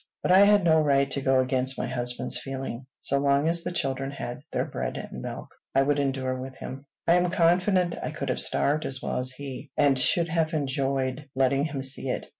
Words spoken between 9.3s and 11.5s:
he, and should have enjoyed